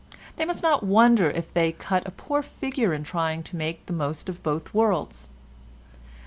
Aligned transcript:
They 0.37 0.45
must 0.45 0.63
not 0.63 0.81
wonder 0.81 1.29
if 1.29 1.53
they 1.53 1.73
cut 1.73 2.07
a 2.07 2.11
poor 2.11 2.41
figure 2.41 2.91
in 2.91 3.03
trying 3.03 3.43
to 3.43 3.55
make 3.55 3.85
the 3.85 3.93
most 3.93 4.29
of 4.29 4.41
both 4.41 4.73
worlds. 4.73 5.27